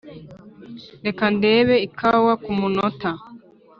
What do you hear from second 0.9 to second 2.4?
reka ndeke ikawa